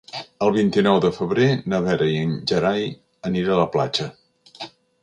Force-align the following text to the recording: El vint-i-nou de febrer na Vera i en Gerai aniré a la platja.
El 0.45 0.53
vint-i-nou 0.55 0.97
de 1.03 1.11
febrer 1.17 1.51
na 1.75 1.83
Vera 1.89 2.09
i 2.15 2.17
en 2.25 2.35
Gerai 2.53 2.89
aniré 3.31 3.55
a 3.55 3.61
la 3.63 3.71
platja. 3.79 4.11